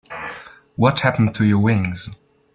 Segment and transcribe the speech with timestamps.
[0.77, 2.09] What happened to your wings?